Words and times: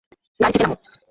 গাড়ি 0.39 0.51
থেকে 0.53 0.63
নামো। 0.63 0.75